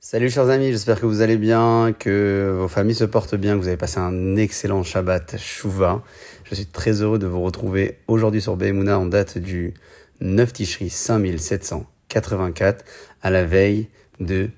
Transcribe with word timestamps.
Salut 0.00 0.30
chers 0.30 0.48
amis, 0.48 0.70
j'espère 0.70 1.00
que 1.00 1.06
vous 1.06 1.22
allez 1.22 1.36
bien, 1.36 1.92
que 1.92 2.54
vos 2.56 2.68
familles 2.68 2.94
se 2.94 3.02
portent 3.02 3.34
bien, 3.34 3.54
que 3.54 3.62
vous 3.62 3.66
avez 3.66 3.76
passé 3.76 3.98
un 3.98 4.36
excellent 4.36 4.84
Shabbat 4.84 5.36
Shuvah. 5.36 6.04
Je 6.44 6.54
suis 6.54 6.66
très 6.66 7.02
heureux 7.02 7.18
de 7.18 7.26
vous 7.26 7.42
retrouver 7.42 7.98
aujourd'hui 8.06 8.40
sur 8.40 8.56
Behemuna 8.56 8.96
en 8.96 9.06
date 9.06 9.38
du 9.38 9.74
9 10.20 10.52
Tishri 10.52 10.88
5784 10.88 12.84
à 13.22 13.30
la 13.30 13.44
veille 13.44 13.88
de 14.20 14.50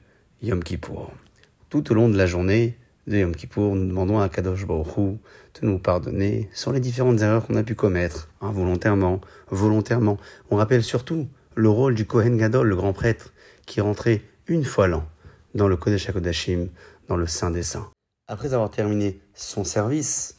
Yom 0.42 0.62
Kippour. 0.62 1.10
Tout 1.70 1.90
au 1.90 1.94
long 1.94 2.10
de 2.10 2.18
la 2.18 2.26
journée 2.26 2.76
de 3.06 3.16
Yom 3.16 3.34
Kippour, 3.34 3.74
nous 3.76 3.86
demandons 3.86 4.20
à 4.20 4.28
Kadosh 4.28 4.66
Baruch 4.66 4.94
de 4.94 5.66
nous 5.66 5.78
pardonner 5.78 6.50
sur 6.52 6.70
les 6.70 6.80
différentes 6.80 7.22
erreurs 7.22 7.46
qu'on 7.46 7.56
a 7.56 7.62
pu 7.62 7.74
commettre, 7.74 8.28
involontairement, 8.42 9.22
volontairement. 9.48 10.18
On 10.50 10.56
rappelle 10.56 10.84
surtout 10.84 11.28
le 11.54 11.70
rôle 11.70 11.94
du 11.94 12.04
Kohen 12.04 12.36
Gadol, 12.36 12.68
le 12.68 12.76
grand 12.76 12.92
prêtre, 12.92 13.32
qui 13.64 13.80
rentrait 13.80 14.20
une 14.46 14.64
fois 14.64 14.86
l'an 14.86 15.02
dans 15.54 15.68
le 15.68 15.76
Kodesh 15.76 16.08
HaKodashim, 16.08 16.68
dans 17.08 17.16
le 17.16 17.26
Saint 17.26 17.50
des 17.50 17.62
Saints. 17.62 17.90
Après 18.28 18.54
avoir 18.54 18.70
terminé 18.70 19.20
son 19.34 19.64
service, 19.64 20.36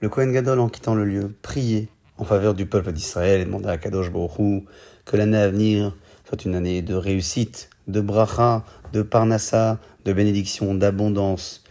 le 0.00 0.08
Kohen 0.08 0.32
Gadol, 0.32 0.60
en 0.60 0.68
quittant 0.68 0.94
le 0.94 1.04
lieu, 1.04 1.34
priait 1.42 1.88
en 2.16 2.24
faveur 2.24 2.54
du 2.54 2.66
peuple 2.66 2.92
d'Israël 2.92 3.40
et 3.40 3.44
demanda 3.44 3.70
à 3.70 3.78
Kadosh 3.78 4.10
Baruch 4.10 4.64
que 5.04 5.16
l'année 5.16 5.38
à 5.38 5.50
venir 5.50 5.96
soit 6.26 6.44
une 6.44 6.54
année 6.54 6.80
de 6.80 6.94
réussite, 6.94 7.70
de 7.88 8.00
bracha, 8.00 8.64
de 8.92 9.02
parnassa, 9.02 9.78
de 10.04 10.12
bénédiction, 10.12 10.74
d'abondance, 10.74 11.64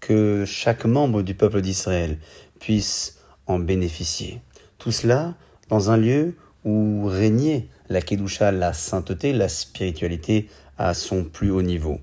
que 0.00 0.44
chaque 0.46 0.84
membre 0.84 1.22
du 1.22 1.34
peuple 1.34 1.60
d'Israël 1.60 2.18
puisse 2.58 3.18
en 3.46 3.58
bénéficier. 3.58 4.40
Tout 4.78 4.92
cela 4.92 5.34
dans 5.68 5.90
un 5.90 5.96
lieu 5.96 6.34
où 6.64 7.06
régnait 7.06 7.68
la 7.88 8.00
Kedusha, 8.00 8.50
la 8.50 8.72
sainteté, 8.72 9.32
la 9.32 9.48
spiritualité 9.48 10.48
à 10.78 10.94
son 10.94 11.24
plus 11.24 11.50
haut 11.50 11.62
niveau 11.62 12.00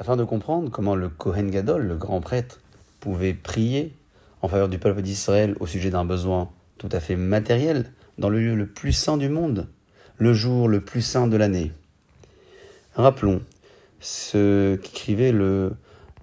afin 0.00 0.16
de 0.16 0.24
comprendre 0.24 0.70
comment 0.70 0.96
le 0.96 1.10
Kohen 1.10 1.50
Gadol, 1.50 1.82
le 1.82 1.96
grand 1.96 2.22
prêtre, 2.22 2.60
pouvait 3.00 3.34
prier 3.34 3.94
en 4.40 4.48
faveur 4.48 4.70
du 4.70 4.78
peuple 4.78 5.02
d'Israël 5.02 5.54
au 5.60 5.66
sujet 5.66 5.90
d'un 5.90 6.06
besoin 6.06 6.48
tout 6.78 6.88
à 6.90 7.00
fait 7.00 7.16
matériel 7.16 7.92
dans 8.16 8.30
le 8.30 8.40
lieu 8.40 8.54
le 8.54 8.66
plus 8.66 8.92
saint 8.92 9.18
du 9.18 9.28
monde, 9.28 9.68
le 10.16 10.32
jour 10.32 10.68
le 10.68 10.80
plus 10.80 11.02
saint 11.02 11.26
de 11.26 11.36
l'année. 11.36 11.72
Rappelons 12.94 13.42
ce 14.00 14.76
qu'écrivait 14.76 15.32
le 15.32 15.74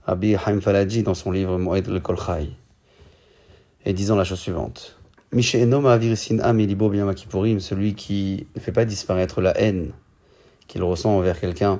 Rabbi 0.08 0.34
Haim 0.34 0.60
Falaji 0.60 1.04
dans 1.04 1.14
son 1.14 1.30
livre 1.30 1.60
Moed 1.60 1.88
le 1.88 2.00
Kolchai, 2.00 2.50
et 3.86 3.94
disant 3.94 4.16
la 4.16 4.24
chose 4.24 4.40
suivante. 4.40 4.98
Celui 5.32 5.44
qui 7.94 8.48
ne 8.56 8.60
fait 8.60 8.72
pas 8.72 8.86
disparaître 8.86 9.42
la 9.42 9.56
haine 9.60 9.92
qu'il 10.68 10.82
ressent 10.82 11.16
envers 11.16 11.40
quelqu'un 11.40 11.80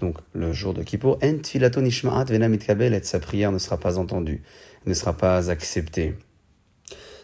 donc 0.00 0.18
le 0.34 0.52
jour 0.52 0.74
de 0.74 0.82
Kippour, 0.82 1.18
en 1.22 1.38
tfilato 1.38 1.80
nishma'at 1.80 2.24
vena 2.24 2.48
et 2.48 3.02
sa 3.02 3.18
prière 3.18 3.52
ne 3.52 3.58
sera 3.58 3.78
pas 3.78 3.98
entendue, 3.98 4.42
ne 4.84 4.94
sera 4.94 5.14
pas 5.14 5.50
acceptée. 5.50 6.14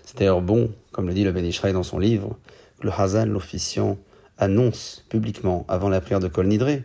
C'est 0.04 0.18
d'ailleurs 0.18 0.42
bon, 0.42 0.72
comme 0.90 1.06
le 1.06 1.14
dit 1.14 1.24
le 1.24 1.32
Ben 1.32 1.44
Ishraï 1.44 1.72
dans 1.72 1.82
son 1.82 1.98
livre, 1.98 2.38
que 2.80 2.86
le 2.86 2.92
Hazan, 2.92 3.26
l'officiant, 3.26 3.98
annonce 4.38 5.04
publiquement, 5.08 5.64
avant 5.68 5.88
la 5.88 6.00
prière 6.00 6.20
de 6.20 6.28
Kol 6.28 6.46
Nidré, 6.46 6.84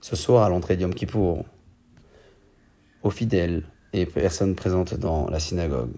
ce 0.00 0.16
soir 0.16 0.44
à 0.44 0.48
l'entrée 0.48 0.76
d'Yom 0.76 0.94
Kippour, 0.94 1.44
aux 3.02 3.10
fidèles 3.10 3.64
et 3.92 4.06
personnes 4.06 4.54
présentes 4.54 4.94
dans 4.94 5.28
la 5.30 5.40
synagogue, 5.40 5.92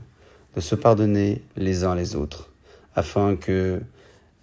de 0.55 0.61
se 0.61 0.75
pardonner 0.75 1.43
les 1.57 1.85
uns 1.85 1.95
les 1.95 2.15
autres, 2.15 2.51
afin 2.95 3.37
que 3.37 3.81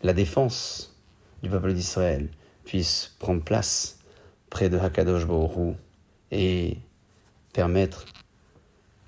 la 0.04 0.14
défense 0.14 0.96
du 1.42 1.50
peuple 1.50 1.74
d'Israël 1.74 2.28
puisse 2.66 3.16
prendre 3.20 3.42
place 3.42 3.98
près 4.56 4.70
de 4.70 4.78
Hakadosh 4.78 5.26
Borou 5.26 5.76
et 6.32 6.78
permettre 7.52 8.06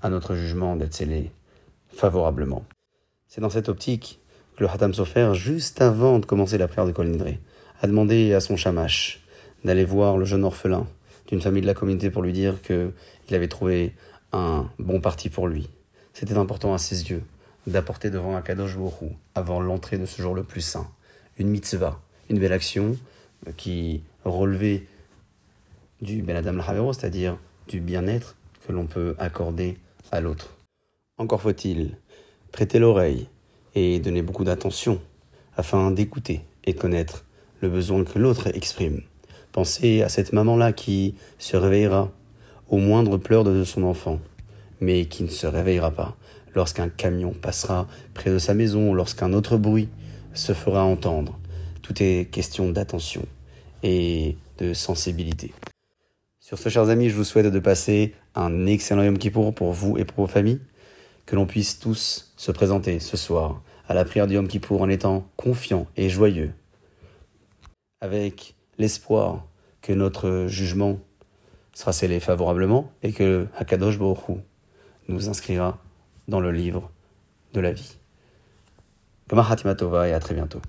à 0.01 0.09
notre 0.09 0.35
jugement 0.35 0.75
d'être 0.75 0.93
scellé 0.93 1.31
favorablement. 1.87 2.65
C'est 3.29 3.39
dans 3.39 3.49
cette 3.49 3.69
optique 3.69 4.19
que 4.57 4.65
le 4.65 4.69
Hatam 4.69 4.93
Sofer, 4.93 5.35
juste 5.35 5.81
avant 5.81 6.19
de 6.19 6.25
commencer 6.25 6.57
la 6.57 6.67
prière 6.67 6.85
de 6.85 6.91
Kol 6.91 7.09
a 7.81 7.87
demandé 7.87 8.33
à 8.33 8.41
son 8.41 8.57
shamash 8.57 9.23
d'aller 9.63 9.85
voir 9.85 10.17
le 10.17 10.25
jeune 10.25 10.43
orphelin 10.43 10.85
d'une 11.27 11.39
famille 11.39 11.61
de 11.61 11.67
la 11.67 11.73
communauté 11.73 12.09
pour 12.09 12.23
lui 12.23 12.33
dire 12.33 12.61
qu'il 12.61 12.91
avait 13.33 13.47
trouvé 13.47 13.95
un 14.33 14.69
bon 14.79 14.99
parti 14.99 15.29
pour 15.29 15.47
lui. 15.47 15.69
C'était 16.11 16.35
important 16.35 16.73
à 16.73 16.77
ses 16.77 17.09
yeux 17.09 17.23
d'apporter 17.67 18.09
devant 18.09 18.35
Akadosh 18.35 18.75
Borou 18.75 19.13
avant 19.33 19.61
l'entrée 19.61 19.97
de 19.97 20.07
ce 20.07 20.21
jour 20.21 20.35
le 20.35 20.43
plus 20.43 20.59
saint 20.59 20.89
une 21.37 21.47
mitzvah, 21.47 22.01
une 22.29 22.37
belle 22.37 22.51
action 22.51 22.97
qui 23.55 24.03
relevait 24.25 24.83
du 26.01 26.21
Ben 26.21 26.35
Adam 26.35 26.61
c'est-à-dire 26.93 27.37
du 27.67 27.79
bien-être 27.79 28.35
que 28.65 28.71
l'on 28.71 28.85
peut 28.85 29.15
accorder 29.17 29.77
à 30.11 30.21
l'autre. 30.21 30.55
Encore 31.17 31.41
faut-il 31.41 31.97
prêter 32.51 32.79
l'oreille 32.79 33.27
et 33.75 33.99
donner 33.99 34.21
beaucoup 34.21 34.43
d'attention 34.43 35.01
afin 35.55 35.91
d'écouter 35.91 36.41
et 36.65 36.73
connaître 36.73 37.25
le 37.61 37.69
besoin 37.69 38.03
que 38.03 38.19
l'autre 38.19 38.47
exprime. 38.55 39.01
Pensez 39.51 40.03
à 40.03 40.09
cette 40.09 40.33
maman-là 40.33 40.73
qui 40.73 41.15
se 41.39 41.57
réveillera 41.57 42.11
au 42.69 42.77
moindre 42.77 43.17
pleur 43.17 43.43
de 43.43 43.63
son 43.63 43.83
enfant, 43.83 44.19
mais 44.81 45.05
qui 45.05 45.23
ne 45.23 45.29
se 45.29 45.47
réveillera 45.47 45.91
pas 45.91 46.15
lorsqu'un 46.53 46.89
camion 46.89 47.33
passera 47.33 47.87
près 48.13 48.31
de 48.31 48.39
sa 48.39 48.53
maison 48.53 48.93
lorsqu'un 48.93 49.33
autre 49.33 49.57
bruit 49.57 49.89
se 50.33 50.53
fera 50.53 50.83
entendre. 50.83 51.39
Tout 51.81 52.01
est 52.01 52.29
question 52.31 52.69
d'attention 52.69 53.23
et 53.83 54.37
de 54.57 54.73
sensibilité. 54.73 55.53
Sur 56.47 56.57
ce, 56.57 56.69
chers 56.69 56.87
amis, 56.87 57.09
je 57.09 57.15
vous 57.17 57.25
souhaite 57.25 57.47
de 57.47 57.59
passer 57.59 58.15
un 58.33 58.67
excellent 58.67 59.03
Yom 59.03 59.17
Kippour 59.17 59.53
pour 59.53 59.73
vous 59.73 59.97
et 59.97 60.05
pour 60.05 60.25
vos 60.25 60.31
familles. 60.31 60.61
Que 61.25 61.35
l'on 61.35 61.45
puisse 61.45 61.77
tous 61.77 62.31
se 62.37 62.53
présenter 62.53 63.01
ce 63.01 63.17
soir 63.17 63.61
à 63.89 63.93
la 63.93 64.05
prière 64.05 64.27
du 64.27 64.35
Yom 64.35 64.47
Kippour 64.47 64.81
en 64.81 64.87
étant 64.87 65.29
confiants 65.35 65.87
et 65.97 66.07
joyeux, 66.07 66.53
avec 67.99 68.55
l'espoir 68.77 69.45
que 69.81 69.91
notre 69.91 70.45
jugement 70.47 70.99
sera 71.73 71.91
scellé 71.91 72.21
favorablement 72.21 72.93
et 73.03 73.11
que 73.11 73.47
Hakadosh 73.57 73.99
Baruch 73.99 74.39
nous 75.09 75.27
inscrira 75.27 75.77
dans 76.29 76.39
le 76.39 76.53
livre 76.53 76.89
de 77.51 77.59
la 77.59 77.73
vie. 77.73 77.97
Gama 79.27 79.45
Hatimatova 79.49 80.07
et 80.07 80.13
à 80.13 80.21
très 80.21 80.33
bientôt. 80.33 80.61